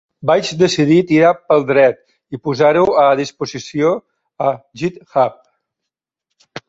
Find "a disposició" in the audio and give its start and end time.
3.03-3.93